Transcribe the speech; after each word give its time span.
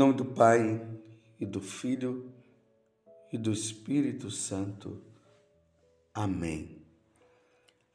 nome 0.00 0.14
do 0.14 0.24
Pai 0.24 0.80
e 1.38 1.44
do 1.44 1.60
Filho 1.60 2.32
e 3.30 3.36
do 3.36 3.52
Espírito 3.52 4.30
Santo. 4.30 4.98
Amém. 6.14 6.86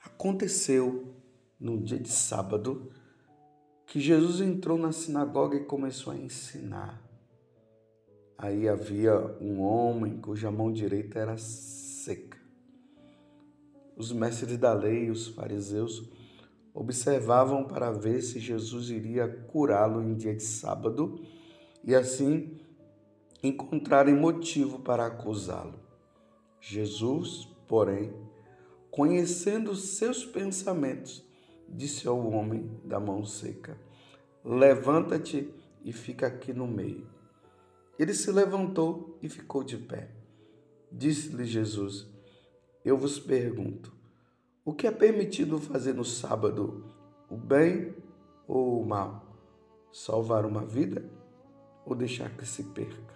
Aconteceu 0.03 1.15
no 1.59 1.81
dia 1.81 1.97
de 1.97 2.09
sábado 2.09 2.91
que 3.87 3.99
Jesus 3.99 4.39
entrou 4.39 4.77
na 4.77 4.91
sinagoga 4.91 5.57
e 5.57 5.65
começou 5.65 6.13
a 6.13 6.15
ensinar. 6.15 7.01
Aí 8.37 8.69
havia 8.69 9.17
um 9.41 9.59
homem 9.61 10.19
cuja 10.19 10.51
mão 10.51 10.71
direita 10.71 11.17
era 11.17 11.39
seca. 11.39 12.37
Os 13.97 14.11
mestres 14.11 14.59
da 14.59 14.73
lei 14.75 15.05
e 15.05 15.09
os 15.09 15.29
fariseus 15.29 16.07
observavam 16.71 17.63
para 17.63 17.89
ver 17.89 18.21
se 18.21 18.39
Jesus 18.39 18.91
iria 18.91 19.27
curá-lo 19.27 20.03
em 20.03 20.13
dia 20.13 20.35
de 20.35 20.43
sábado 20.43 21.19
e 21.85 21.93
assim 21.93 22.57
encontrarem 23.43 24.15
motivo 24.15 24.79
para 24.79 25.05
acusá-lo. 25.05 25.79
Jesus, 26.59 27.47
porém, 27.67 28.11
conhecendo 28.89 29.75
seus 29.75 30.25
pensamentos, 30.25 31.23
disse 31.69 32.07
ao 32.07 32.19
homem 32.27 32.71
da 32.83 32.99
mão 32.99 33.23
seca: 33.23 33.79
Levanta-te 34.43 35.53
e 35.83 35.93
fica 35.93 36.25
aqui 36.25 36.51
no 36.51 36.67
meio. 36.67 37.07
Ele 37.99 38.15
se 38.15 38.31
levantou 38.31 39.17
e 39.21 39.29
ficou 39.29 39.63
de 39.63 39.77
pé. 39.77 40.09
Disse-lhe 40.91 41.45
Jesus: 41.45 42.07
Eu 42.83 42.97
vos 42.97 43.19
pergunto, 43.19 43.93
o 44.63 44.73
que 44.73 44.87
é 44.87 44.91
permitido 44.91 45.59
fazer 45.59 45.93
no 45.93 46.03
sábado, 46.03 46.83
o 47.29 47.37
bem 47.37 47.93
ou 48.47 48.81
o 48.81 48.85
mal? 48.85 49.23
Salvar 49.91 50.45
uma 50.45 50.65
vida 50.65 51.14
ou 51.85 51.95
deixar 51.95 52.29
que 52.35 52.45
se 52.45 52.63
perca. 52.63 53.15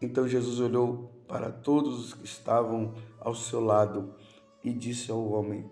Então 0.00 0.28
Jesus 0.28 0.60
olhou 0.60 1.10
para 1.26 1.50
todos 1.50 1.98
os 1.98 2.14
que 2.14 2.24
estavam 2.24 2.94
ao 3.20 3.34
seu 3.34 3.60
lado 3.60 4.14
e 4.62 4.72
disse 4.72 5.10
ao 5.10 5.24
homem: 5.26 5.70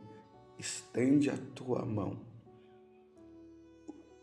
Estende 0.59 1.29
a 1.29 1.37
tua 1.55 1.85
mão. 1.85 2.19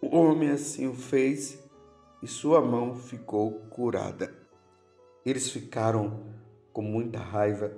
O 0.01 0.15
homem 0.15 0.49
assim 0.49 0.87
o 0.87 0.93
fez 0.93 1.61
e 2.23 2.27
sua 2.27 2.61
mão 2.61 2.95
ficou 2.95 3.51
curada. 3.69 4.33
Eles 5.23 5.51
ficaram 5.51 6.23
com 6.73 6.81
muita 6.81 7.19
raiva 7.19 7.71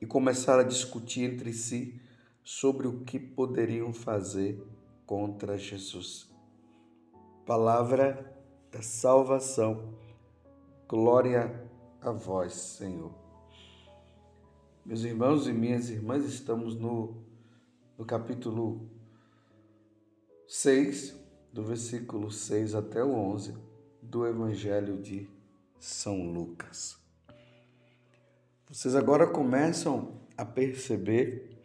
e 0.00 0.06
começaram 0.06 0.60
a 0.60 0.66
discutir 0.66 1.24
entre 1.24 1.52
si 1.52 2.00
sobre 2.42 2.86
o 2.86 3.00
que 3.00 3.18
poderiam 3.18 3.92
fazer 3.92 4.62
contra 5.04 5.58
Jesus. 5.58 6.30
Palavra 7.44 8.39
da 8.70 8.82
salvação. 8.82 9.94
Glória 10.88 11.68
a 12.00 12.10
vós, 12.10 12.52
Senhor. 12.52 13.12
Meus 14.84 15.02
irmãos 15.02 15.46
e 15.46 15.52
minhas 15.52 15.90
irmãs, 15.90 16.24
estamos 16.24 16.74
no, 16.74 17.16
no 17.98 18.04
capítulo 18.04 18.88
6, 20.46 21.16
do 21.52 21.64
versículo 21.64 22.30
6 22.30 22.74
até 22.74 23.02
o 23.02 23.12
11 23.12 23.54
do 24.00 24.26
Evangelho 24.26 25.00
de 25.00 25.28
São 25.78 26.32
Lucas. 26.32 26.98
Vocês 28.68 28.94
agora 28.94 29.26
começam 29.26 30.20
a 30.36 30.44
perceber 30.44 31.60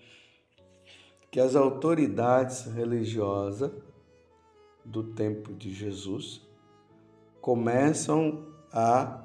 que 1.31 1.39
as 1.39 1.55
autoridades 1.55 2.65
religiosas 2.65 3.71
do 4.83 5.03
tempo 5.13 5.53
de 5.53 5.73
Jesus 5.73 6.41
começam 7.45 8.43
a 8.73 9.23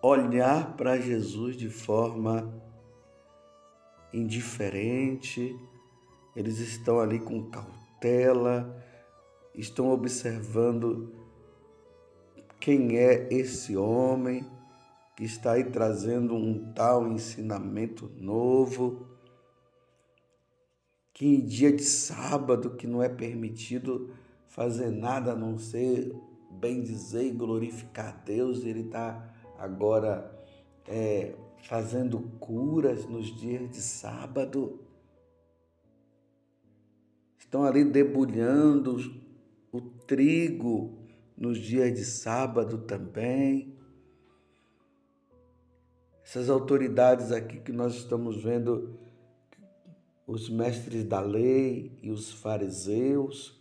olhar 0.00 0.76
para 0.76 1.00
Jesus 1.00 1.56
de 1.56 1.68
forma 1.68 2.54
indiferente, 4.12 5.58
eles 6.36 6.60
estão 6.60 7.00
ali 7.00 7.18
com 7.18 7.50
cautela, 7.50 8.80
estão 9.56 9.90
observando 9.90 11.12
quem 12.60 12.96
é 12.96 13.26
esse 13.28 13.76
homem 13.76 14.48
que 15.16 15.24
está 15.24 15.54
aí 15.54 15.64
trazendo 15.64 16.36
um 16.36 16.72
tal 16.74 17.08
ensinamento 17.08 18.08
novo, 18.16 19.04
que 21.12 21.26
em 21.26 21.44
dia 21.44 21.72
de 21.72 21.82
sábado 21.82 22.76
que 22.76 22.86
não 22.86 23.02
é 23.02 23.08
permitido 23.08 24.14
fazer 24.46 24.92
nada 24.92 25.32
a 25.32 25.36
não 25.36 25.58
ser 25.58 26.27
bem 26.50 26.82
dizer 26.82 27.24
e 27.24 27.30
glorificar 27.30 28.08
a 28.08 28.24
Deus, 28.24 28.64
ele 28.64 28.82
está 28.82 29.34
agora 29.58 30.34
é, 30.86 31.34
fazendo 31.64 32.20
curas 32.38 33.06
nos 33.06 33.26
dias 33.26 33.70
de 33.70 33.80
sábado. 33.80 34.80
Estão 37.38 37.64
ali 37.64 37.84
debulhando 37.84 38.96
o 39.72 39.80
trigo 39.80 40.98
nos 41.36 41.58
dias 41.58 41.94
de 41.94 42.04
sábado 42.04 42.78
também. 42.78 43.76
Essas 46.24 46.50
autoridades 46.50 47.32
aqui 47.32 47.58
que 47.58 47.72
nós 47.72 47.94
estamos 47.94 48.42
vendo, 48.42 48.98
os 50.26 50.50
mestres 50.50 51.04
da 51.04 51.20
lei 51.20 51.98
e 52.02 52.10
os 52.10 52.30
fariseus, 52.30 53.58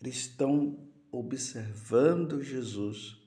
eles 0.00 0.16
estão 0.16 0.78
observando 1.16 2.42
Jesus 2.42 3.22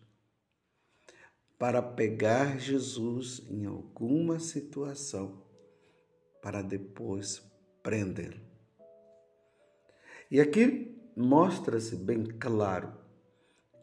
para 1.57 1.81
pegar 1.81 2.59
Jesus 2.59 3.41
em 3.49 3.65
alguma 3.65 4.39
situação 4.39 5.41
para 6.41 6.61
depois 6.61 7.41
prendê-lo. 7.81 8.39
E 10.29 10.41
aqui 10.41 10.99
mostra-se 11.15 11.95
bem 11.95 12.25
claro 12.25 12.93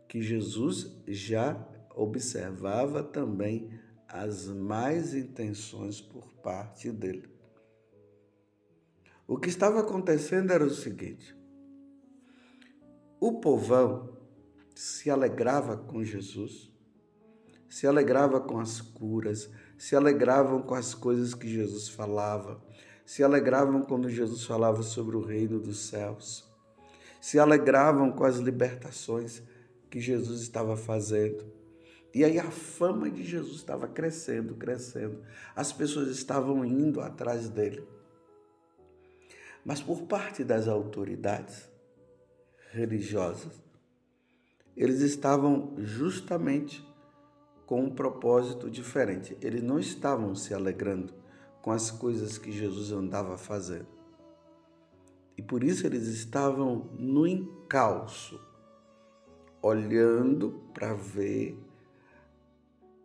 que 0.07 0.21
Jesus 0.21 1.03
já 1.09 1.67
observava 1.95 3.03
também 3.03 3.71
as 4.07 4.47
mais 4.47 5.15
intenções 5.15 6.01
por 6.01 6.29
parte 6.35 6.93
dele. 6.93 7.29
O 9.27 9.39
que 9.39 9.49
estava 9.49 9.81
acontecendo 9.81 10.53
era 10.53 10.65
o 10.65 10.71
seguinte: 10.71 11.35
o 13.27 13.41
povão 13.41 14.11
se 14.75 15.09
alegrava 15.09 15.79
com 15.79 16.05
Jesus, 16.05 16.71
se 17.71 17.87
alegrava 17.87 18.39
com 18.39 18.61
as 18.61 18.83
curas, 18.83 19.49
se 19.79 19.97
alegravam 19.97 20.61
com 20.61 20.75
as 20.75 20.93
coisas 20.93 21.33
que 21.33 21.49
Jesus 21.49 21.89
falava, 21.89 22.63
se 23.03 23.25
alegravam 23.25 23.81
quando 23.81 24.11
Jesus 24.11 24.45
falava 24.45 24.83
sobre 24.83 25.17
o 25.17 25.25
reino 25.25 25.59
dos 25.59 25.87
céus, 25.87 26.47
se 27.19 27.39
alegravam 27.39 28.13
com 28.13 28.25
as 28.25 28.37
libertações 28.37 29.43
que 29.89 30.01
Jesus 30.01 30.43
estava 30.43 30.77
fazendo. 30.77 31.51
E 32.13 32.25
aí 32.25 32.39
a 32.39 32.51
fama 32.51 33.09
de 33.09 33.25
Jesus 33.25 33.57
estava 33.57 33.89
crescendo, 33.89 34.55
crescendo. 34.55 35.23
As 35.57 35.73
pessoas 35.73 36.09
estavam 36.09 36.63
indo 36.63 37.01
atrás 37.01 37.49
dele. 37.49 37.89
Mas 39.65 39.81
por 39.81 40.03
parte 40.03 40.45
das 40.45 40.69
autoridades, 40.69 41.73
religiosas, 42.75 43.63
eles 44.77 45.01
estavam 45.01 45.75
justamente 45.79 46.85
com 47.65 47.85
um 47.85 47.91
propósito 47.91 48.71
diferente. 48.71 49.37
Eles 49.41 49.63
não 49.63 49.79
estavam 49.79 50.35
se 50.35 50.53
alegrando 50.53 51.15
com 51.63 51.71
as 51.71 51.91
coisas 51.91 52.37
que 52.37 52.53
Jesus 52.53 52.93
andava 52.93 53.39
fazendo. 53.39 53.87
E 55.37 55.43
por 55.43 55.65
isso 55.65 55.87
eles 55.87 56.07
estavam 56.07 56.91
no 56.99 57.27
encalço, 57.27 58.41
olhando 59.63 60.63
para 60.75 60.93
ver 60.95 61.59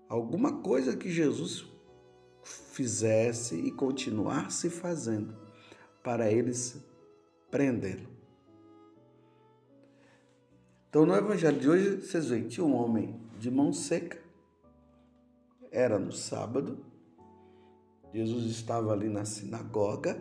alguma 0.07 0.61
coisa 0.61 0.97
que 0.97 1.09
Jesus 1.09 1.65
fizesse 2.43 3.55
e 3.55 3.71
continuasse 3.71 4.69
fazendo 4.69 5.35
para 6.03 6.31
eles 6.31 6.77
prendê-lo. 7.49 8.18
Então, 10.89 11.05
no 11.05 11.15
evangelho 11.15 11.59
de 11.59 11.69
hoje, 11.69 11.97
vocês 11.97 12.29
veem, 12.29 12.47
tinha 12.47 12.65
um 12.65 12.73
homem 12.73 13.15
de 13.37 13.51
mão 13.51 13.71
seca, 13.71 14.17
era 15.71 15.99
no 15.99 16.11
sábado, 16.11 16.83
Jesus 18.11 18.45
estava 18.45 18.91
ali 18.91 19.07
na 19.07 19.23
sinagoga 19.23 20.19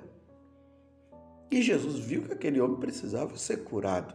e 1.51 1.63
Jesus 1.63 1.99
viu 1.99 2.23
que 2.25 2.35
aquele 2.35 2.61
homem 2.61 2.79
precisava 2.79 3.35
ser 3.39 3.65
curado. 3.65 4.15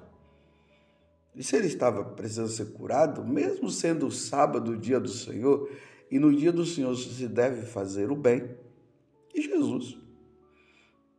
E 1.36 1.44
se 1.44 1.56
ele 1.56 1.66
estava 1.66 2.04
precisando 2.04 2.50
ser 2.50 2.72
curado, 2.74 3.26
mesmo 3.26 3.72
sendo 3.72 4.06
o 4.06 4.12
sábado, 4.12 4.74
o 4.74 4.78
dia 4.78 5.00
do 5.00 5.10
Senhor, 5.10 5.68
e 6.12 6.20
no 6.20 6.36
dia 6.36 6.52
do 6.52 6.64
Senhor 6.64 6.96
se 6.96 7.28
deve 7.28 7.66
fazer 7.66 8.12
o 8.12 8.16
bem, 8.16 8.56
e 9.34 9.42
Jesus 9.42 9.98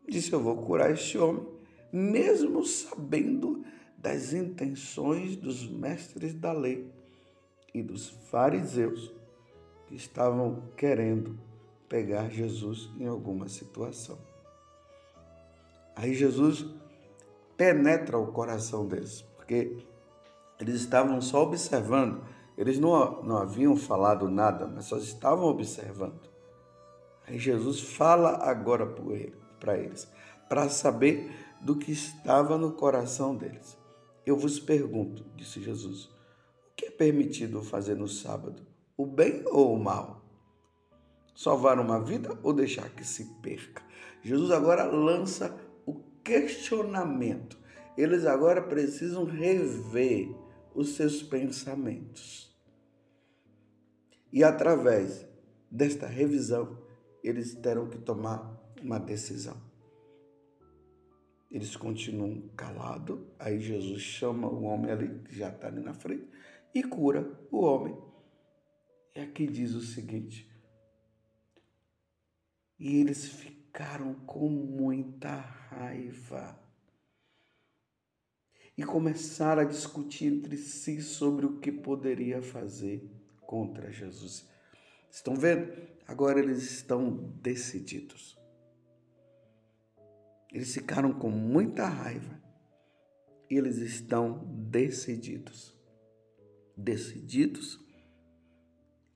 disse: 0.09 0.33
Eu 0.33 0.39
vou 0.39 0.57
curar 0.59 0.93
este 0.93 1.19
homem, 1.19 1.45
mesmo 1.93 2.65
sabendo 2.65 3.65
das 4.05 4.35
intenções 4.35 5.35
dos 5.35 5.67
mestres 5.67 6.35
da 6.35 6.53
lei 6.53 6.93
e 7.73 7.83
dos 7.83 8.11
fariseus 8.31 9.11
que 9.87 9.95
estavam 9.95 10.63
querendo 10.77 11.39
pegar 11.89 12.29
Jesus 12.29 12.91
em 12.99 13.07
alguma 13.07 13.49
situação. 13.49 14.19
Aí 15.97 16.13
Jesus 16.13 16.67
penetra 17.57 18.19
o 18.19 18.27
coração 18.27 18.87
deles, 18.87 19.23
porque 19.37 19.79
eles 20.61 20.83
estavam 20.83 21.19
só 21.23 21.43
observando, 21.43 22.23
eles 22.59 22.79
não, 22.79 23.23
não 23.23 23.39
haviam 23.39 23.75
falado 23.75 24.29
nada, 24.29 24.67
mas 24.67 24.85
só 24.85 24.99
estavam 24.99 25.47
observando. 25.47 26.29
Aí 27.27 27.39
Jesus 27.39 27.81
fala 27.81 28.37
agora 28.45 28.87
para 29.59 29.79
eles, 29.79 30.07
para 30.47 30.69
saber 30.69 31.35
do 31.63 31.75
que 31.75 31.91
estava 31.91 32.59
no 32.59 32.73
coração 32.73 33.35
deles. 33.35 33.83
Eu 34.27 34.37
vos 34.37 34.59
pergunto, 34.59 35.25
disse 35.37 35.61
Jesus, 35.63 36.07
o 36.07 36.75
que 36.77 36.87
é 36.87 36.91
permitido 36.91 37.63
fazer 37.63 37.95
no 37.95 38.09
sábado? 38.09 38.67
O 38.97 39.07
bem 39.07 39.43
ou 39.47 39.75
o 39.75 39.83
mal? 39.83 40.25
Salvar 41.35 41.79
uma 41.79 42.01
vida 42.01 42.39
ou 42.43 42.53
deixar 42.53 42.89
que 42.91 43.05
se 43.05 43.25
perca? 43.43 43.83
Jesus 44.23 44.51
agora 44.51 44.85
lança 44.85 45.55
o 45.85 45.95
questionamento. 46.23 47.59
Eles 47.97 48.25
agora 48.25 48.63
precisam 48.63 49.25
rever 49.25 50.35
os 50.75 50.95
seus 50.97 51.23
pensamentos. 51.23 52.55
E 54.33 54.43
através 54.43 55.27
desta 55.71 56.07
revisão, 56.07 56.79
eles 57.23 57.55
terão 57.55 57.89
que 57.89 57.99
tomar 57.99 58.61
uma 58.83 58.99
decisão. 58.99 59.57
Eles 61.55 61.77
continuam 61.77 62.51
calados, 62.57 63.21
aí 63.39 63.61
Jesus 63.61 64.03
chama 64.03 64.49
o 64.49 64.65
homem 64.65 64.91
ali, 64.91 65.21
que 65.21 65.37
já 65.37 65.51
está 65.51 65.69
ali 65.69 65.81
na 65.81 65.95
frente, 65.95 66.29
e 66.75 66.83
cura 66.83 67.31
o 67.51 67.61
homem. 67.61 67.97
E 69.15 69.21
aqui 69.21 69.47
diz 69.47 69.73
o 69.75 69.81
seguinte: 69.81 70.53
e 72.79 72.97
eles 72.97 73.29
ficaram 73.29 74.15
com 74.27 74.49
muita 74.49 75.37
raiva 75.37 76.59
e 78.77 78.83
começaram 78.83 79.63
a 79.63 79.65
discutir 79.65 80.27
entre 80.27 80.57
si 80.57 81.01
sobre 81.01 81.47
o 81.47 81.61
que 81.61 81.71
poderia 81.71 82.43
fazer 82.43 83.09
contra 83.43 83.93
Jesus. 83.93 84.49
Estão 85.09 85.37
vendo? 85.37 85.73
Agora 86.09 86.41
eles 86.41 86.63
estão 86.65 87.15
decididos. 87.41 88.34
Eles 90.55 90.73
ficaram 90.73 91.13
com 91.13 91.31
muita 91.31 91.89
raiva. 91.89 92.41
E 93.51 93.57
eles 93.57 93.79
estão 93.79 94.45
decididos. 94.71 95.77
Decididos 96.77 97.85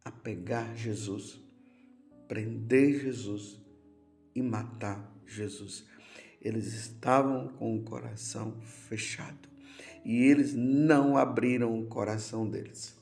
a 0.04 0.10
pegar 0.10 0.74
Jesus, 0.74 1.40
prender 2.26 3.00
Jesus 3.00 3.60
e 4.34 4.42
matar 4.42 5.16
Jesus. 5.24 5.86
Eles 6.42 6.72
estavam 6.74 7.48
com 7.50 7.76
o 7.76 7.84
coração 7.84 8.60
fechado 8.60 9.48
e 10.04 10.22
eles 10.22 10.54
não 10.54 11.16
abriram 11.16 11.78
o 11.78 11.86
coração 11.86 12.48
deles. 12.48 12.96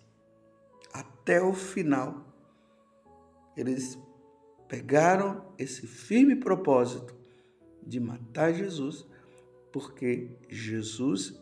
Até 0.93 1.43
o 1.43 1.53
final, 1.53 2.27
eles 3.57 3.99
pegaram 4.69 5.55
esse 5.59 5.87
firme 5.87 6.37
propósito 6.37 7.17
de 7.87 8.01
matar 8.01 8.53
Jesus, 8.53 9.07
porque 9.73 10.31
Jesus 10.49 11.39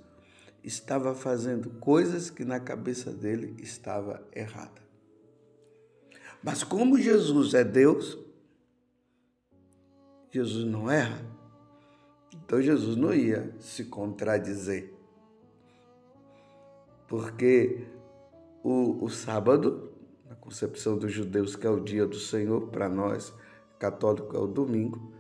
estava 0.63 1.15
fazendo 1.15 1.71
coisas 1.81 2.31
que 2.31 2.45
na 2.45 2.61
cabeça 2.61 3.11
dele 3.11 3.55
estava 3.59 4.27
errada. 4.35 4.83
Mas 6.43 6.63
como 6.63 6.99
Jesus 6.99 7.55
é 7.55 7.65
Deus, 7.65 8.19
Jesus 10.31 10.67
não 10.67 10.91
erra. 10.91 11.25
Então 12.35 12.61
Jesus 12.61 12.97
não 12.97 13.15
ia 13.15 13.55
se 13.59 13.85
contradizer. 13.85 14.93
Porque 17.09 17.87
o, 18.63 19.05
o 19.05 19.09
sábado, 19.09 19.93
na 20.29 20.35
concepção 20.35 20.99
dos 20.99 21.13
judeus, 21.13 21.55
que 21.55 21.67
é 21.67 21.71
o 21.71 21.81
dia 21.81 22.07
do 22.07 22.19
Senhor, 22.19 22.69
para 22.69 22.89
nós, 22.89 23.33
católicos, 23.79 24.35
é 24.35 24.39
o 24.39 24.47
domingo, 24.47 25.13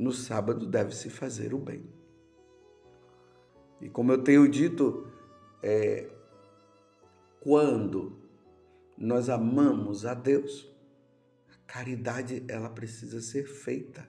no 0.00 0.12
sábado 0.12 0.64
deve-se 0.66 1.10
fazer 1.10 1.52
o 1.52 1.58
bem. 1.58 1.84
E 3.82 3.90
como 3.90 4.10
eu 4.10 4.24
tenho 4.24 4.48
dito, 4.48 5.06
é, 5.62 6.10
quando 7.38 8.18
nós 8.96 9.28
amamos 9.28 10.06
a 10.06 10.14
Deus, 10.14 10.66
a 11.50 11.70
caridade 11.70 12.42
ela 12.48 12.70
precisa 12.70 13.20
ser 13.20 13.44
feita. 13.44 14.08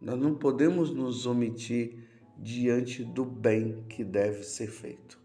Nós 0.00 0.18
não 0.18 0.34
podemos 0.34 0.90
nos 0.90 1.24
omitir 1.24 2.08
diante 2.36 3.04
do 3.04 3.24
bem 3.24 3.84
que 3.84 4.02
deve 4.02 4.42
ser 4.42 4.66
feito. 4.66 5.20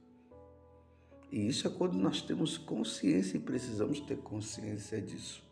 E 1.32 1.48
isso 1.48 1.68
é 1.68 1.72
quando 1.72 1.98
nós 1.98 2.22
temos 2.22 2.56
consciência 2.56 3.38
e 3.38 3.40
precisamos 3.42 4.00
ter 4.00 4.18
consciência 4.18 5.02
disso. 5.02 5.44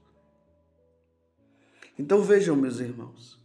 Então 1.97 2.21
vejam, 2.21 2.55
meus 2.55 2.79
irmãos, 2.79 3.42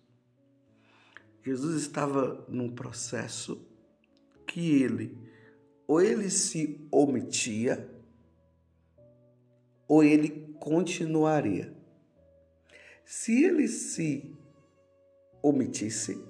Jesus 1.43 1.82
estava 1.82 2.44
num 2.49 2.69
processo 2.69 3.67
que 4.46 4.82
ele 4.82 5.17
ou 5.87 6.00
ele 6.00 6.29
se 6.31 6.87
omitia 6.90 7.88
ou 9.87 10.05
ele 10.05 10.55
continuaria. 10.61 11.75
Se 13.05 13.43
ele 13.43 13.67
se 13.67 14.37
omitisse, 15.43 16.23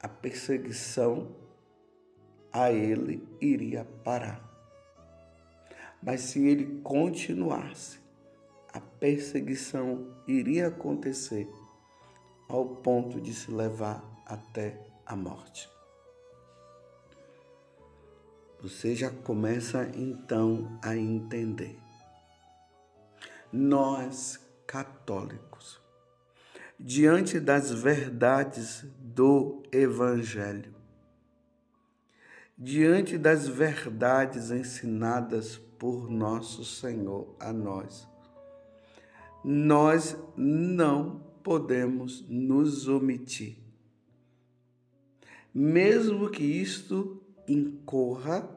a 0.00 0.08
perseguição 0.08 1.36
a 2.52 2.72
ele 2.72 3.22
iria 3.40 3.84
parar. 3.84 4.48
Mas 6.02 6.22
se 6.22 6.44
ele 6.44 6.80
continuasse, 6.80 8.00
a 8.72 8.80
perseguição 8.80 10.16
iria 10.26 10.68
acontecer 10.68 11.48
ao 12.50 12.66
ponto 12.66 13.20
de 13.20 13.32
se 13.32 13.50
levar 13.50 14.02
até 14.26 14.76
a 15.06 15.14
morte. 15.14 15.70
Você 18.60 18.94
já 18.94 19.10
começa 19.10 19.88
então 19.94 20.78
a 20.82 20.96
entender. 20.96 21.78
Nós, 23.52 24.38
católicos, 24.66 25.80
diante 26.78 27.40
das 27.40 27.70
verdades 27.70 28.84
do 28.98 29.62
Evangelho, 29.72 30.74
diante 32.58 33.16
das 33.16 33.48
verdades 33.48 34.50
ensinadas 34.50 35.56
por 35.78 36.10
nosso 36.10 36.64
Senhor 36.64 37.34
a 37.40 37.52
nós, 37.52 38.06
nós 39.42 40.16
não 40.36 41.29
podemos 41.42 42.26
nos 42.28 42.88
omitir. 42.88 43.58
Mesmo 45.52 46.30
que 46.30 46.44
isto 46.44 47.22
incorra 47.48 48.48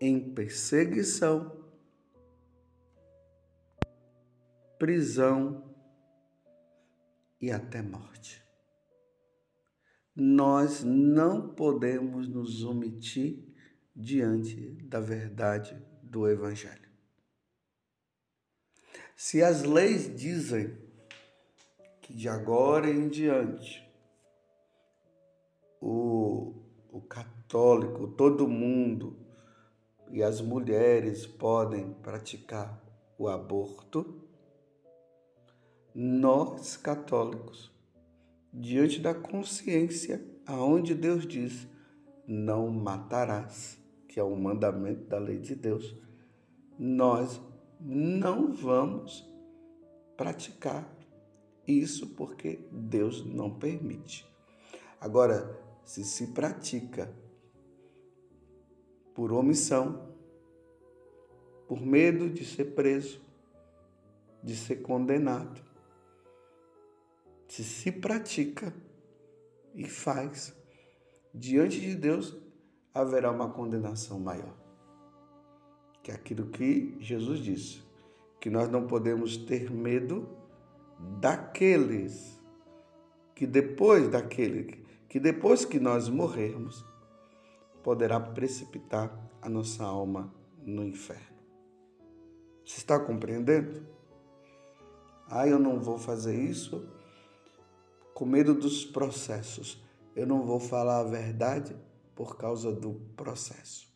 em 0.00 0.32
perseguição, 0.32 1.56
prisão 4.78 5.74
e 7.40 7.50
até 7.50 7.82
morte. 7.82 8.42
Nós 10.16 10.82
não 10.82 11.54
podemos 11.54 12.26
nos 12.26 12.64
omitir 12.64 13.44
diante 13.94 14.72
da 14.82 15.00
verdade 15.00 15.80
do 16.02 16.28
Evangelho. 16.28 16.90
Se 19.14 19.42
as 19.42 19.62
leis 19.62 20.14
dizem 20.14 20.76
que 22.10 22.16
de 22.16 22.28
agora 22.28 22.90
em 22.90 23.08
diante 23.08 23.88
o, 25.80 26.54
o 26.90 27.00
católico, 27.02 28.08
todo 28.08 28.48
mundo 28.48 29.16
e 30.10 30.20
as 30.20 30.40
mulheres 30.40 31.24
podem 31.24 31.92
praticar 32.02 32.82
o 33.16 33.28
aborto, 33.28 34.24
nós 35.94 36.76
católicos, 36.76 37.72
diante 38.52 38.98
da 38.98 39.14
consciência 39.14 40.20
aonde 40.44 40.96
Deus 40.96 41.24
diz: 41.24 41.68
não 42.26 42.68
matarás, 42.70 43.78
que 44.08 44.18
é 44.18 44.22
o 44.24 44.34
mandamento 44.34 45.04
da 45.04 45.18
lei 45.18 45.38
de 45.38 45.54
Deus, 45.54 45.94
nós 46.76 47.40
não 47.80 48.52
vamos 48.52 49.24
praticar 50.16 50.99
isso 51.70 52.14
porque 52.14 52.60
Deus 52.70 53.24
não 53.24 53.50
permite. 53.58 54.26
Agora, 55.00 55.58
se 55.84 56.04
se 56.04 56.28
pratica 56.28 57.12
por 59.14 59.32
omissão, 59.32 60.14
por 61.66 61.80
medo 61.80 62.28
de 62.28 62.44
ser 62.44 62.74
preso, 62.74 63.20
de 64.42 64.56
ser 64.56 64.76
condenado. 64.76 65.60
Se 67.46 67.62
se 67.62 67.92
pratica 67.92 68.74
e 69.74 69.84
faz, 69.86 70.54
diante 71.34 71.80
de 71.80 71.94
Deus 71.94 72.36
haverá 72.94 73.30
uma 73.30 73.50
condenação 73.52 74.18
maior. 74.18 74.56
Que 76.02 76.10
é 76.10 76.14
aquilo 76.14 76.46
que 76.46 76.96
Jesus 77.00 77.40
disse, 77.40 77.82
que 78.40 78.48
nós 78.48 78.68
não 78.70 78.86
podemos 78.86 79.36
ter 79.36 79.70
medo 79.70 80.39
daqueles 81.20 82.40
que 83.34 83.46
depois 83.46 84.08
daquele 84.08 84.84
que 85.08 85.18
depois 85.18 85.64
que 85.64 85.80
nós 85.80 86.08
morrermos 86.08 86.84
poderá 87.82 88.20
precipitar 88.20 89.12
a 89.42 89.48
nossa 89.48 89.82
alma 89.82 90.32
no 90.64 90.84
inferno. 90.84 91.40
Você 92.64 92.76
está 92.76 93.00
compreendendo? 93.00 93.84
Ah, 95.28 95.48
eu 95.48 95.58
não 95.58 95.80
vou 95.80 95.98
fazer 95.98 96.40
isso 96.40 96.88
com 98.14 98.24
medo 98.24 98.54
dos 98.54 98.84
processos. 98.84 99.82
Eu 100.14 100.26
não 100.26 100.44
vou 100.44 100.60
falar 100.60 101.00
a 101.00 101.04
verdade 101.04 101.74
por 102.14 102.36
causa 102.36 102.70
do 102.70 102.92
processo. 103.16 103.88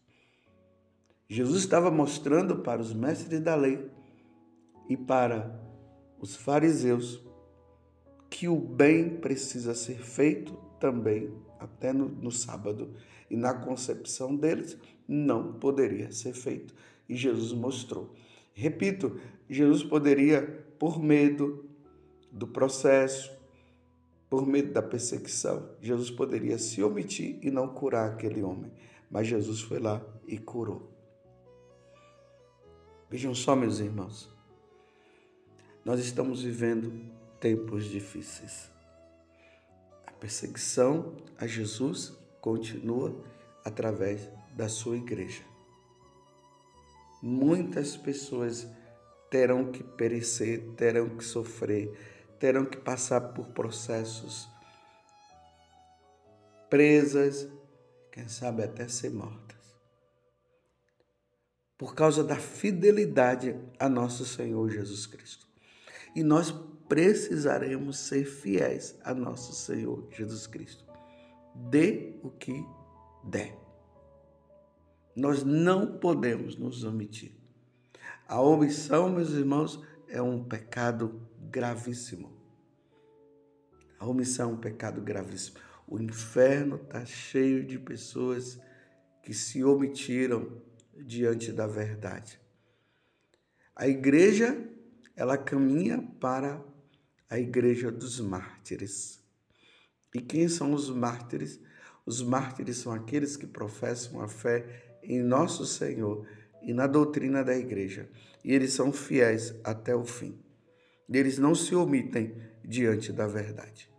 Jesus 1.29 1.63
estava 1.63 1.91
mostrando 1.91 2.59
para 2.59 2.81
os 2.81 2.93
mestres 2.93 3.41
da 3.41 3.55
lei 3.55 3.91
e 4.89 4.97
para 4.97 5.64
os 6.21 6.37
fariseus 6.37 7.21
que 8.31 8.49
o 8.49 8.57
bem 8.57 9.17
precisa 9.19 9.75
ser 9.75 9.99
feito 9.99 10.55
também 10.81 11.33
até 11.59 11.93
no, 11.93 12.09
no 12.09 12.31
sábado 12.31 12.95
e 13.31 13.37
na 13.37 13.55
concepção 13.55 14.35
deles 14.35 14.77
não 15.07 15.53
poderia 15.55 16.11
ser 16.11 16.33
feito 16.33 16.75
e 17.09 17.15
Jesus 17.15 17.53
mostrou. 17.53 18.15
Repito, 18.53 19.21
Jesus 19.49 19.83
poderia, 19.83 20.43
por 20.79 21.03
medo 21.03 21.65
do 22.31 22.47
processo, 22.47 23.33
por 24.29 24.47
medo 24.47 24.73
da 24.73 24.83
perseguição, 24.83 25.69
Jesus 25.81 26.11
poderia 26.11 26.59
se 26.59 26.83
omitir 26.83 27.39
e 27.43 27.51
não 27.51 27.69
curar 27.69 28.11
aquele 28.11 28.43
homem. 28.43 28.73
Mas 29.11 29.27
Jesus 29.27 29.61
foi 29.61 29.79
lá 29.79 30.05
e 30.27 30.39
curou. 30.39 30.91
Vejam 33.11 33.35
só, 33.35 33.55
meus 33.55 33.79
irmãos, 33.79 34.34
nós 35.85 36.01
estamos 36.01 36.43
vivendo 36.43 36.93
tempos 37.39 37.85
difíceis. 37.85 38.71
A 40.07 40.13
perseguição 40.13 41.17
a 41.37 41.47
Jesus 41.47 42.15
continua 42.41 43.15
através 43.65 44.29
da 44.57 44.69
sua 44.69 44.97
igreja. 44.97 45.43
Muitas 47.23 47.97
pessoas 47.97 48.67
terão 49.31 49.71
que 49.71 49.83
perecer, 49.83 50.73
terão 50.77 51.17
que 51.17 51.25
sofrer, 51.25 51.91
terão 52.39 52.65
que 52.65 52.77
passar 52.77 53.21
por 53.33 53.49
processos, 53.49 54.49
presas, 56.71 57.49
quem 58.13 58.29
sabe 58.29 58.63
até 58.63 58.89
ser 58.89 59.11
mortas. 59.11 59.57
Por 61.77 61.95
causa 61.95 62.23
da 62.23 62.37
fidelidade 62.37 63.59
a 63.79 63.89
nosso 63.89 64.25
Senhor 64.25 64.71
Jesus 64.71 65.07
Cristo. 65.07 65.44
E 66.15 66.23
nós 66.23 66.53
precisaremos 66.89 67.99
ser 67.99 68.25
fiéis 68.25 68.99
a 69.03 69.15
nosso 69.15 69.53
Senhor 69.53 70.07
Jesus 70.11 70.47
Cristo. 70.47 70.85
Dê 71.55 72.19
o 72.23 72.31
que 72.31 72.65
der. 73.25 73.59
Nós 75.17 75.43
não 75.45 75.99
podemos 75.99 76.57
nos 76.57 76.85
omitir. 76.85 77.33
A 78.29 78.41
omissão, 78.41 79.09
meus 79.09 79.31
irmãos, 79.31 79.83
é 80.09 80.21
um 80.21 80.43
pecado 80.43 81.21
gravíssimo. 81.51 82.33
A 83.99 84.07
omissão 84.07 84.51
é 84.51 84.53
um 84.55 84.59
pecado 84.59 85.01
gravíssimo. 85.01 85.59
O 85.87 85.99
inferno 85.99 86.77
está 86.77 87.05
cheio 87.05 87.65
de 87.65 87.79
pessoas 87.79 88.61
que 89.23 89.33
se 89.33 89.65
omitiram 89.65 90.61
diante 90.97 91.53
da 91.53 91.67
verdade. 91.67 92.41
A 93.75 93.89
igreja 93.89 94.57
ela 95.17 95.39
caminha 95.39 96.03
para 96.21 96.63
a 97.29 97.39
igreja 97.39 97.91
dos 97.91 98.21
mártires. 98.21 99.23
E 100.15 100.21
quem 100.21 100.49
são 100.49 100.73
os 100.73 100.91
mártires? 100.91 101.61
Os 102.07 102.23
mártires 102.23 102.79
são 102.79 102.93
aqueles 102.93 103.37
que 103.37 103.47
professam 103.47 104.21
a 104.21 104.29
fé 104.29 104.99
em 105.03 105.23
nosso 105.23 105.67
Senhor 105.67 106.27
e 106.63 106.73
na 106.73 106.87
doutrina 106.87 107.43
da 107.43 107.57
igreja. 107.57 108.09
E 108.45 108.53
eles 108.53 108.73
são 108.73 108.93
fiéis 108.93 109.55
até 109.65 109.95
o 109.95 110.05
fim. 110.05 110.39
Eles 111.09 111.39
não 111.39 111.55
se 111.55 111.75
omitem 111.75 112.35
diante 112.65 113.13
da 113.13 113.27
verdade. 113.27 113.91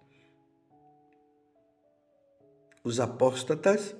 Os 2.83 2.99
apóstatas, 2.99 3.95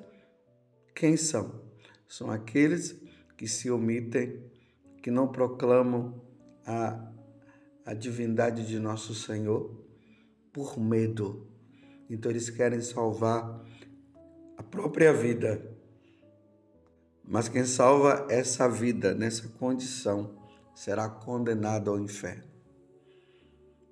quem 0.94 1.18
são? 1.18 1.62
São 2.08 2.30
aqueles 2.30 2.96
que 3.36 3.48
se 3.48 3.70
omitem, 3.70 4.44
que 5.02 5.10
não 5.10 5.28
proclamam 5.28 6.22
a, 6.66 7.12
a 7.86 7.94
divindade 7.94 8.66
de 8.66 8.80
nosso 8.80 9.14
Senhor 9.14 9.86
por 10.52 10.80
medo. 10.80 11.48
Então 12.10 12.32
eles 12.32 12.50
querem 12.50 12.82
salvar 12.82 13.64
a 14.58 14.64
própria 14.64 15.14
vida. 15.14 15.76
Mas 17.24 17.50
quem 17.50 17.66
salva 17.66 18.28
essa 18.30 18.70
vida 18.70 19.14
nessa 19.14 19.48
condição 19.50 20.36
será 20.74 21.10
condenado 21.10 21.90
ao 21.90 22.00
inferno. 22.00 22.44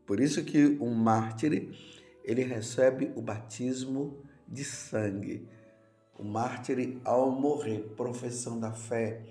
Por 0.05 0.19
isso 0.19 0.43
que 0.43 0.77
um 0.79 0.93
mártir 0.93 1.69
ele 2.23 2.43
recebe 2.43 3.11
o 3.15 3.21
batismo 3.21 4.23
de 4.47 4.63
sangue. 4.63 5.47
O 6.17 6.23
mártir 6.23 6.99
ao 7.03 7.31
morrer 7.31 7.93
professando 7.97 8.65
a 8.65 8.71
fé 8.71 9.21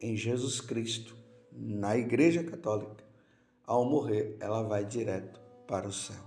em 0.00 0.16
Jesus 0.16 0.60
Cristo, 0.60 1.16
na 1.56 1.96
Igreja 1.96 2.42
Católica, 2.42 3.04
ao 3.66 3.84
morrer, 3.84 4.36
ela 4.40 4.62
vai 4.62 4.84
direto 4.84 5.40
para 5.66 5.86
o 5.86 5.92
céu. 5.92 6.22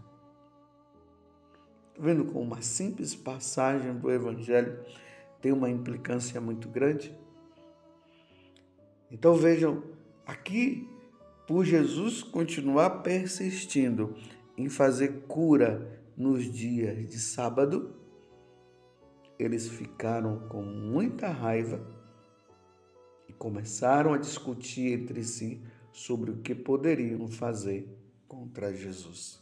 Tá 1.93 2.01
vendo 2.01 2.25
como 2.25 2.41
uma 2.41 2.61
simples 2.61 3.15
passagem 3.15 3.93
do 3.97 4.11
Evangelho 4.11 4.83
tem 5.41 5.51
uma 5.51 5.69
implicância 5.69 6.41
muito 6.41 6.67
grande? 6.67 7.15
Então 9.11 9.35
vejam, 9.35 9.83
aqui, 10.25 10.89
por 11.45 11.63
Jesus 11.63 12.23
continuar 12.23 13.03
persistindo 13.03 14.15
em 14.57 14.67
fazer 14.69 15.25
cura 15.27 16.01
nos 16.17 16.51
dias 16.51 17.07
de 17.07 17.19
sábado, 17.19 17.95
eles 19.37 19.67
ficaram 19.67 20.47
com 20.49 20.63
muita 20.63 21.27
raiva 21.27 21.94
começaram 23.37 24.13
a 24.13 24.17
discutir 24.17 24.99
entre 24.99 25.23
si 25.23 25.61
sobre 25.91 26.31
o 26.31 26.37
que 26.37 26.53
poderiam 26.53 27.27
fazer 27.27 27.87
contra 28.27 28.73
Jesus. 28.73 29.41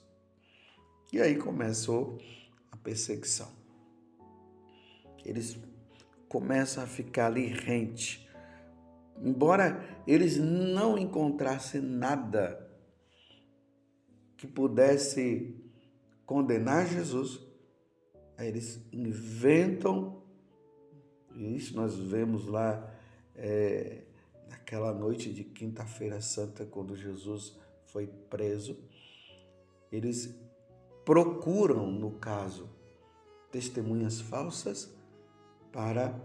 E 1.12 1.22
aí 1.22 1.36
começou 1.36 2.20
a 2.72 2.78
perseguição. 2.78 3.52
Eles 5.26 5.58
começam 6.28 6.84
a 6.84 6.88
ficar 6.88 7.28
ali 7.28 7.46
rente. 7.48 8.28
Embora 9.22 9.84
eles 10.08 10.38
não 10.38 10.98
encontrassem 10.98 11.82
nada 11.82 12.60
que 14.36 14.48
pudesse 14.48 15.56
condenar 16.26 16.88
Jesus, 16.88 17.40
eles 18.38 18.82
inventam, 18.92 20.22
e 21.36 21.56
isso 21.56 21.76
nós 21.76 21.96
vemos 21.98 22.46
lá 22.48 22.93
é, 23.36 24.04
naquela 24.50 24.94
noite 24.94 25.34
de 25.34 25.44
Quinta-feira 25.44 26.22
Santa, 26.22 26.66
quando 26.66 26.96
Jesus 26.96 27.58
foi 27.86 28.08
preso, 28.08 28.78
eles 29.92 30.36
procuram, 31.06 31.92
no 31.92 32.12
caso, 32.12 32.70
testemunhas 33.52 34.20
falsas 34.22 34.92
para 35.72 36.20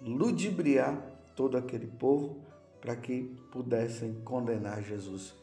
ludibriar 0.00 1.00
todo 1.34 1.56
aquele 1.56 1.86
povo 1.86 2.44
para 2.80 2.94
que 2.96 3.22
pudessem 3.50 4.20
condenar 4.22 4.82
Jesus. 4.82 5.34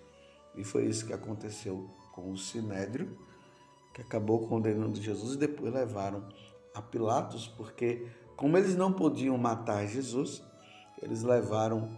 E 0.56 0.64
foi 0.64 0.86
isso 0.86 1.06
que 1.06 1.14
aconteceu 1.14 1.90
com 2.14 2.32
o 2.32 2.38
Sinédrio, 2.38 3.18
que 3.94 4.02
acabou 4.02 4.48
condenando 4.48 5.02
Jesus 5.02 5.36
e 5.36 5.38
depois 5.38 5.74
levaram 5.74 6.28
a 6.74 6.82
Pilatos, 6.82 7.48
porque 7.48 8.08
como 8.36 8.58
eles 8.58 8.76
não 8.76 8.92
podiam 8.92 9.38
matar 9.38 9.86
Jesus, 9.88 10.44
eles 11.02 11.24
levaram 11.24 11.98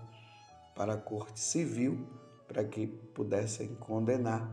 para 0.75 0.93
a 0.93 0.97
corte 0.97 1.39
civil 1.39 2.07
para 2.47 2.63
que 2.63 2.87
pudessem 2.87 3.75
condenar 3.75 4.49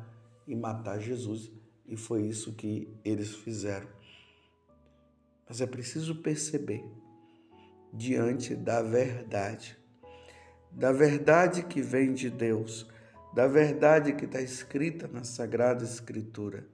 e 0.46 0.54
matar 0.54 0.98
Jesus, 0.98 1.50
e 1.86 1.96
foi 1.96 2.22
isso 2.22 2.54
que 2.54 2.92
eles 3.04 3.34
fizeram. 3.34 3.88
Mas 5.48 5.60
é 5.60 5.66
preciso 5.66 6.16
perceber, 6.16 6.84
diante 7.92 8.54
da 8.54 8.82
verdade, 8.82 9.78
da 10.70 10.90
verdade 10.90 11.62
que 11.62 11.80
vem 11.80 12.12
de 12.12 12.28
Deus, 12.28 12.88
da 13.34 13.46
verdade 13.46 14.14
que 14.14 14.24
está 14.24 14.40
escrita 14.40 15.06
na 15.06 15.22
Sagrada 15.22 15.84
Escritura, 15.84 16.66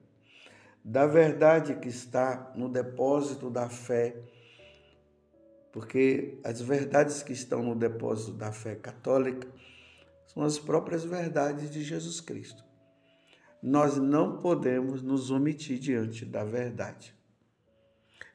da 0.83 1.07
verdade 1.07 1.75
que 1.77 1.89
está 1.89 2.53
no 2.57 2.69
depósito 2.69 3.51
da 3.51 3.69
fé, 3.69 4.17
porque 5.73 6.39
as 6.43 6.61
verdades 6.61 7.23
que 7.23 7.33
estão 7.33 7.63
no 7.63 7.75
depósito 7.75 8.33
da 8.33 8.53
fé 8.53 8.75
católica 8.75 9.49
são 10.27 10.43
as 10.43 10.59
próprias 10.59 11.05
verdades 11.05 11.71
de 11.71 11.83
Jesus 11.83 12.21
Cristo. 12.21 12.65
Nós 13.63 13.97
não 13.97 14.39
podemos 14.39 15.03
nos 15.03 15.31
omitir 15.31 15.79
diante 15.79 16.25
da 16.25 16.45
verdade. 16.45 17.15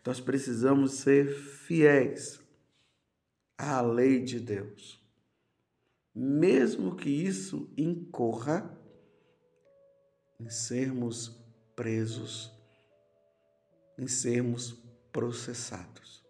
Nós 0.06 0.20
precisamos 0.20 0.94
ser 0.94 1.28
fiéis 1.34 2.40
à 3.58 3.82
lei 3.82 4.22
de 4.22 4.40
Deus. 4.40 5.04
Mesmo 6.14 6.96
que 6.96 7.10
isso 7.10 7.74
incorra 7.76 8.72
em 10.40 10.50
sermos 10.50 11.36
presos, 11.76 12.52
em 13.98 14.08
sermos 14.08 14.74
processados. 15.12 16.25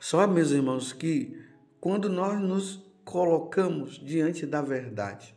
Só, 0.00 0.26
meus 0.26 0.50
irmãos, 0.50 0.92
que 0.92 1.40
quando 1.80 2.08
nós 2.08 2.40
nos 2.40 2.82
colocamos 3.04 3.98
diante 3.98 4.44
da 4.44 4.60
verdade, 4.60 5.34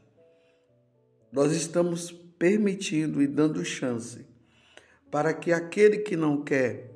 nós 1.31 1.51
estamos 1.53 2.11
permitindo 2.11 3.21
e 3.21 3.27
dando 3.27 3.63
chance 3.63 4.25
para 5.09 5.33
que 5.33 5.51
aquele 5.51 5.99
que 5.99 6.15
não 6.15 6.41
quer 6.41 6.91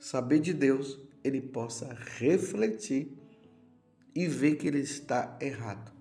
saber 0.00 0.40
de 0.40 0.52
Deus, 0.52 0.98
ele 1.22 1.40
possa 1.40 1.94
refletir 2.16 3.16
e 4.14 4.26
ver 4.26 4.56
que 4.56 4.66
ele 4.66 4.80
está 4.80 5.36
errado. 5.40 5.92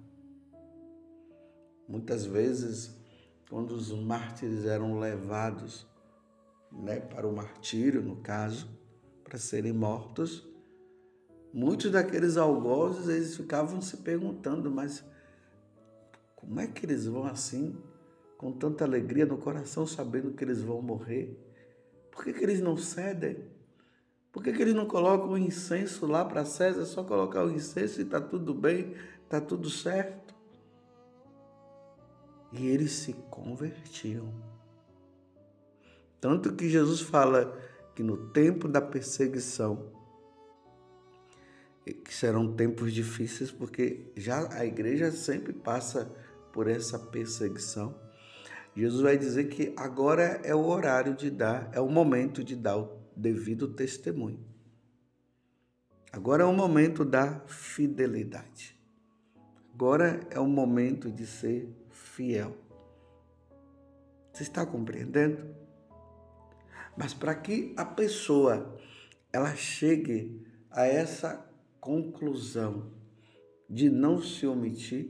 Muitas 1.87 2.25
vezes, 2.25 2.95
quando 3.49 3.71
os 3.71 3.91
mártires 3.91 4.65
eram 4.65 4.99
levados 4.99 5.87
né, 6.71 6.99
para 6.99 7.27
o 7.27 7.35
martírio, 7.35 8.01
no 8.01 8.17
caso, 8.17 8.69
para 9.23 9.37
serem 9.37 9.73
mortos, 9.73 10.47
muitos 11.53 11.91
daqueles 11.91 12.37
algozes 12.37 13.07
eles 13.07 13.35
ficavam 13.35 13.81
se 13.81 13.97
perguntando, 13.97 14.69
mas 14.69 15.03
como 16.35 16.59
é 16.59 16.67
que 16.67 16.85
eles 16.85 17.05
vão 17.05 17.25
assim, 17.25 17.75
com 18.37 18.51
tanta 18.51 18.83
alegria 18.85 19.25
no 19.25 19.37
coração, 19.37 19.85
sabendo 19.85 20.31
que 20.31 20.43
eles 20.43 20.61
vão 20.61 20.81
morrer? 20.81 21.37
Por 22.11 22.23
que, 22.23 22.33
que 22.33 22.43
eles 22.43 22.61
não 22.61 22.77
cedem? 22.77 23.45
Por 24.31 24.43
que, 24.43 24.53
que 24.53 24.61
eles 24.61 24.75
não 24.75 24.85
colocam 24.85 25.31
o 25.31 25.37
incenso 25.37 26.05
lá 26.05 26.23
para 26.23 26.45
César? 26.45 26.83
É 26.83 26.85
só 26.85 27.03
colocar 27.03 27.43
o 27.43 27.51
incenso 27.51 27.99
e 27.99 28.03
está 28.03 28.21
tudo 28.21 28.53
bem, 28.53 28.95
está 29.23 29.41
tudo 29.41 29.69
certo. 29.69 30.35
E 32.51 32.67
eles 32.67 32.91
se 32.91 33.13
convertiam. 33.29 34.31
Tanto 36.21 36.53
que 36.53 36.69
Jesus 36.69 37.01
fala 37.01 37.57
que 37.95 38.03
no 38.03 38.29
tempo 38.29 38.67
da 38.67 38.79
perseguição, 38.79 39.91
que 41.93 42.13
serão 42.13 42.53
tempos 42.53 42.93
difíceis, 42.93 43.51
porque 43.51 44.11
já 44.15 44.47
a 44.53 44.65
igreja 44.65 45.11
sempre 45.11 45.53
passa 45.53 46.11
por 46.51 46.67
essa 46.67 46.97
perseguição. 46.97 47.95
Jesus 48.75 49.01
vai 49.01 49.17
dizer 49.17 49.45
que 49.49 49.73
agora 49.75 50.39
é 50.43 50.53
o 50.53 50.65
horário 50.67 51.15
de 51.15 51.29
dar, 51.29 51.69
é 51.73 51.79
o 51.79 51.89
momento 51.89 52.43
de 52.43 52.55
dar 52.55 52.77
o 52.77 52.97
devido 53.15 53.67
testemunho. 53.67 54.45
Agora 56.11 56.43
é 56.43 56.45
o 56.45 56.53
momento 56.53 57.03
da 57.03 57.41
fidelidade. 57.47 58.77
Agora 59.73 60.19
é 60.29 60.39
o 60.39 60.47
momento 60.47 61.11
de 61.11 61.25
ser 61.25 61.69
fiel. 61.91 62.55
Você 64.33 64.43
está 64.43 64.65
compreendendo? 64.65 65.55
Mas 66.95 67.13
para 67.13 67.35
que 67.35 67.73
a 67.77 67.85
pessoa 67.85 68.77
ela 69.31 69.55
chegue 69.55 70.45
a 70.71 70.85
essa 70.85 71.46
conclusão 71.87 72.91
de 73.69 73.89
não 73.89 74.21
se 74.21 74.45
omitir, 74.45 75.09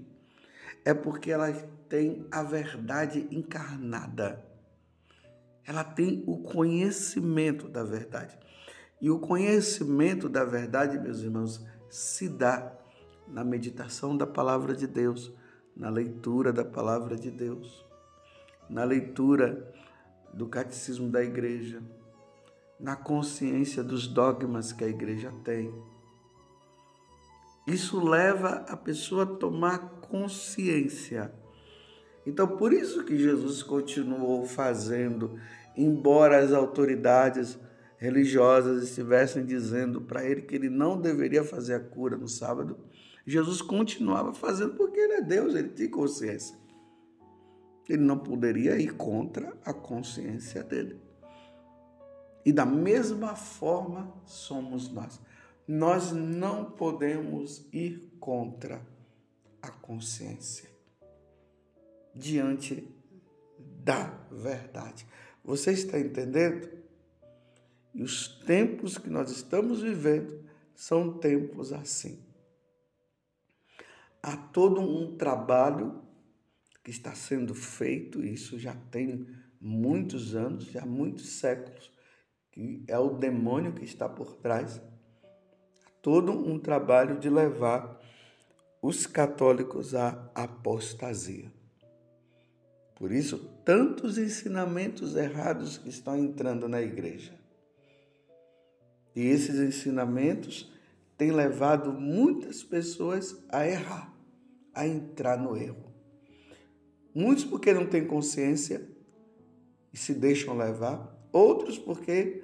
é 0.86 0.94
porque 0.94 1.32
ela 1.32 1.52
tem 1.90 2.28
a 2.30 2.44
verdade 2.44 3.28
encarnada. 3.32 4.46
Ela 5.66 5.84
tem 5.84 6.24
o 6.28 6.38
conhecimento 6.38 7.68
da 7.68 7.84
verdade. 7.84 8.38
E 9.02 9.10
o 9.10 9.18
conhecimento 9.18 10.30
da 10.30 10.46
verdade, 10.46 11.00
meus 11.00 11.22
irmãos, 11.22 11.66
se 11.90 12.30
dá 12.30 12.72
na 13.28 13.44
meditação 13.44 14.16
da 14.16 14.28
palavra 14.28 14.76
de 14.76 14.86
Deus, 14.86 15.34
na 15.76 15.90
leitura 15.90 16.54
da 16.54 16.63
palavra 16.63 17.16
de 17.16 17.32
Deus, 17.32 17.84
na 18.70 18.84
leitura 18.84 19.74
do 20.32 20.48
catecismo 20.48 21.10
da 21.10 21.24
igreja, 21.24 21.82
na 22.80 22.96
consciência 22.96 23.84
dos 23.84 24.08
dogmas 24.08 24.72
que 24.72 24.84
a 24.84 24.88
igreja 24.88 25.34
tem 25.44 25.74
isso 27.67 27.99
leva 27.99 28.65
a 28.69 28.77
pessoa 28.77 29.23
a 29.23 29.25
tomar 29.25 29.99
consciência. 29.99 31.34
Então, 32.25 32.47
por 32.47 32.71
isso 32.71 33.03
que 33.03 33.17
Jesus 33.17 33.62
continuou 33.62 34.45
fazendo, 34.45 35.38
embora 35.75 36.39
as 36.39 36.53
autoridades 36.53 37.60
religiosas 37.97 38.84
estivessem 38.84 39.45
dizendo 39.45 39.99
para 39.99 40.23
ele 40.23 40.43
que 40.43 40.56
ele 40.56 40.69
não 40.69 40.99
deveria 40.99 41.43
fazer 41.43 41.73
a 41.73 41.80
cura 41.80 42.15
no 42.15 42.27
sábado, 42.27 42.77
Jesus 43.25 43.62
continuava 43.62 44.34
fazendo 44.34 44.75
porque 44.75 44.99
ele 44.99 45.13
é 45.13 45.21
Deus, 45.21 45.53
ele 45.53 45.69
tem 45.69 45.89
consciência. 45.89 46.56
Ele 47.89 48.03
não 48.03 48.17
poderia 48.17 48.77
ir 48.77 48.93
contra 48.93 49.58
a 49.65 49.73
consciência 49.73 50.63
dele. 50.63 51.01
E 52.45 52.53
da 52.53 52.65
mesma 52.65 53.36
forma 53.36 54.13
somos 54.25 54.89
nós 54.89 55.19
nós 55.67 56.13
não 56.13 56.71
podemos 56.71 57.67
ir 57.73 58.15
contra 58.19 58.82
a 59.62 59.69
consciência 59.69 60.69
diante 62.15 62.88
da 63.84 64.08
verdade. 64.32 65.06
Você 65.43 65.71
está 65.71 65.99
entendendo? 65.99 66.69
E 67.93 68.01
os 68.01 68.27
tempos 68.45 68.97
que 68.97 69.10
nós 69.10 69.30
estamos 69.30 69.82
vivendo 69.82 70.45
são 70.73 71.17
tempos 71.17 71.73
assim. 71.73 72.23
Há 74.21 74.38
todo 74.38 74.82
um 74.82 75.17
trabalho 75.17 76.01
que 76.84 76.91
está 76.91 77.13
sendo 77.13 77.53
feito, 77.53 78.23
isso 78.23 78.58
já 78.58 78.75
tem 78.91 79.27
muitos 79.60 80.36
anos, 80.36 80.65
já 80.65 80.86
muitos 80.86 81.39
séculos, 81.39 81.91
que 82.51 82.84
é 82.88 82.97
o 82.97 83.17
demônio 83.17 83.73
que 83.73 83.84
está 83.84 84.08
por 84.08 84.36
trás 84.38 84.82
todo 86.08 86.32
um 86.32 86.58
trabalho 86.58 87.20
de 87.20 87.30
levar 87.30 88.02
os 88.82 89.06
católicos 89.06 89.93
à 89.93 90.32
apostasia. 90.34 91.52
Por 92.96 93.12
isso, 93.12 93.38
tantos 93.65 94.17
ensinamentos 94.17 95.17
errados 95.17 95.78
que 95.78 95.89
estão 95.89 96.15
entrando 96.15 96.70
na 96.70 96.82
igreja. 96.82 97.34
E 99.13 99.20
esses 99.20 99.60
ensinamentos 99.60 100.72
têm 101.17 101.30
levado 101.30 101.91
muitas 101.91 102.63
pessoas 102.63 103.43
a 103.50 103.67
errar, 103.67 104.17
a 104.74 104.88
entrar 104.88 105.38
no 105.38 105.58
erro. 105.58 105.91
Muitos 107.13 107.43
porque 107.43 107.74
não 107.74 107.86
têm 107.86 108.08
consciência 108.08 108.88
e 109.91 109.98
se 109.98 110.13
deixam 110.13 110.56
levar, 110.56 111.13
outros 111.34 111.78
porque 111.78 112.43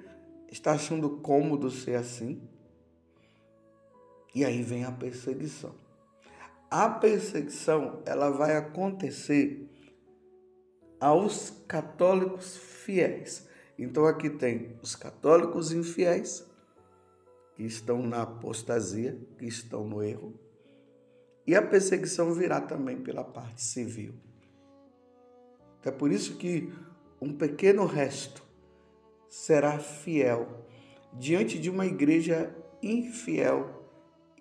está 0.52 0.72
achando 0.72 1.08
cômodo 1.20 1.70
ser 1.70 1.94
assim 1.94 2.46
e 4.34 4.44
aí 4.44 4.62
vem 4.62 4.84
a 4.84 4.90
perseguição. 4.90 5.74
A 6.70 6.88
perseguição, 6.88 8.02
ela 8.04 8.30
vai 8.30 8.56
acontecer 8.56 9.70
aos 11.00 11.50
católicos 11.68 12.56
fiéis. 12.56 13.46
Então 13.78 14.06
aqui 14.06 14.28
tem 14.28 14.76
os 14.82 14.96
católicos 14.96 15.72
infiéis, 15.72 16.44
que 17.54 17.62
estão 17.62 18.02
na 18.02 18.22
apostasia, 18.22 19.16
que 19.38 19.46
estão 19.46 19.86
no 19.86 20.02
erro. 20.02 20.34
E 21.46 21.54
a 21.54 21.62
perseguição 21.62 22.32
virá 22.32 22.60
também 22.60 23.00
pela 23.00 23.22
parte 23.22 23.62
civil. 23.62 24.14
É 25.84 25.90
por 25.90 26.10
isso 26.10 26.36
que 26.36 26.72
um 27.20 27.32
pequeno 27.32 27.84
resto 27.84 28.42
será 29.28 29.78
fiel 29.78 30.66
diante 31.12 31.58
de 31.58 31.68
uma 31.68 31.86
igreja 31.86 32.54
infiel 32.82 33.73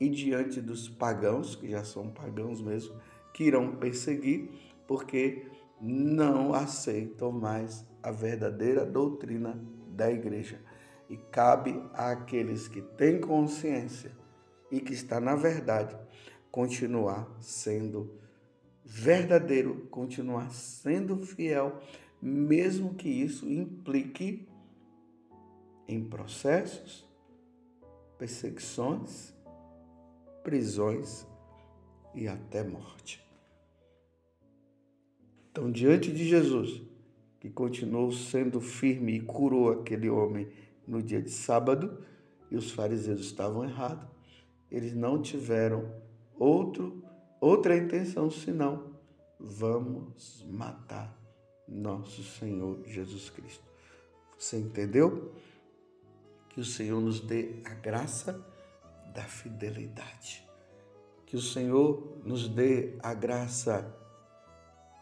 e 0.03 0.09
diante 0.09 0.59
dos 0.59 0.89
pagãos, 0.89 1.55
que 1.55 1.69
já 1.69 1.81
são 1.81 2.09
pagãos 2.09 2.61
mesmo, 2.61 2.93
que 3.33 3.45
irão 3.45 3.77
perseguir, 3.77 4.49
porque 4.85 5.47
não 5.79 6.53
aceitam 6.53 7.31
mais 7.31 7.85
a 8.01 8.11
verdadeira 8.11 8.85
doutrina 8.85 9.57
da 9.87 10.11
igreja. 10.11 10.59
E 11.09 11.15
cabe 11.15 11.81
àqueles 11.93 12.67
que 12.67 12.81
têm 12.81 13.21
consciência 13.21 14.11
e 14.69 14.81
que 14.81 14.91
está 14.91 15.21
na 15.21 15.35
verdade 15.35 15.95
continuar 16.51 17.33
sendo 17.39 18.19
verdadeiro, 18.83 19.87
continuar 19.89 20.51
sendo 20.51 21.17
fiel, 21.17 21.79
mesmo 22.21 22.93
que 22.93 23.07
isso 23.07 23.49
implique 23.49 24.49
em 25.87 26.03
processos, 26.03 27.07
perseguições, 28.17 29.33
prisões 30.43 31.25
e 32.13 32.27
até 32.27 32.63
morte. 32.63 33.23
Então, 35.51 35.71
diante 35.71 36.11
de 36.11 36.27
Jesus, 36.27 36.81
que 37.39 37.49
continuou 37.49 38.11
sendo 38.11 38.59
firme 38.59 39.13
e 39.13 39.21
curou 39.21 39.71
aquele 39.71 40.09
homem 40.09 40.47
no 40.87 41.01
dia 41.01 41.21
de 41.21 41.31
sábado, 41.31 42.03
e 42.49 42.55
os 42.55 42.71
fariseus 42.71 43.21
estavam 43.21 43.63
errados, 43.63 44.07
eles 44.69 44.93
não 44.93 45.21
tiveram 45.21 45.91
outro, 46.37 47.03
outra 47.39 47.75
intenção 47.75 48.29
senão 48.29 48.93
vamos 49.39 50.45
matar 50.49 51.17
nosso 51.67 52.23
Senhor 52.23 52.83
Jesus 52.85 53.29
Cristo. 53.29 53.63
Você 54.37 54.57
entendeu? 54.57 55.33
Que 56.49 56.59
o 56.59 56.65
Senhor 56.65 57.01
nos 57.01 57.19
dê 57.19 57.61
a 57.65 57.73
graça 57.73 58.52
da 59.13 59.23
fidelidade. 59.23 60.47
Que 61.25 61.35
o 61.35 61.41
Senhor 61.41 62.21
nos 62.23 62.47
dê 62.47 62.97
a 63.01 63.13
graça 63.13 63.95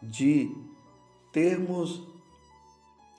de 0.02 0.50
termos 1.32 2.12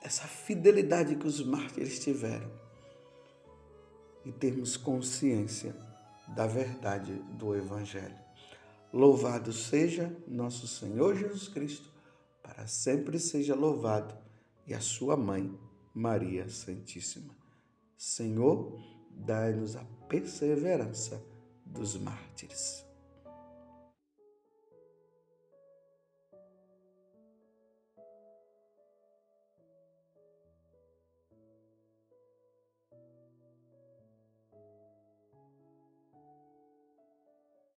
essa 0.02 0.28
fidelidade 0.28 1.16
que 1.16 1.26
os 1.26 1.42
mártires 1.42 1.98
tiveram 1.98 2.50
e 4.22 4.30
termos 4.30 4.76
consciência 4.76 5.74
da 6.28 6.46
verdade 6.46 7.14
do 7.38 7.54
Evangelho. 7.56 8.18
Louvado 8.92 9.52
seja 9.52 10.14
nosso 10.28 10.68
Senhor 10.68 11.16
Jesus 11.16 11.48
Cristo, 11.48 11.90
para 12.42 12.66
sempre 12.66 13.18
seja 13.18 13.54
louvado, 13.54 14.14
e 14.66 14.74
a 14.74 14.80
sua 14.80 15.16
mãe, 15.16 15.58
Maria 15.94 16.48
Santíssima. 16.48 17.34
Senhor, 17.96 18.78
dai-nos 19.16 19.76
a 19.76 19.84
perseverança 20.08 21.22
dos 21.64 21.96
mártires. 21.96 22.83